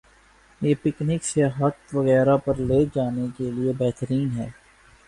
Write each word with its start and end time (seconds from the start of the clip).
۔یہ 0.61 0.75
پکنک، 0.81 1.23
سیاحت 1.31 1.95
وغیرہ 1.95 2.37
پرلے 2.37 2.85
جانے 2.95 3.27
کے 3.37 3.51
لئے 3.51 3.73
بہترین 3.77 4.29
ہے۔ 4.37 4.49